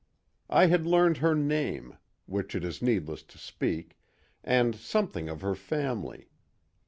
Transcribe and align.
I 0.49 0.65
had 0.65 0.87
learned 0.87 1.17
her 1.17 1.35
name—which 1.35 2.55
it 2.55 2.63
is 2.63 2.81
needless 2.81 3.21
to 3.21 3.37
speak—and 3.37 4.73
something 4.75 5.29
of 5.29 5.41
her 5.41 5.53
family. 5.53 6.31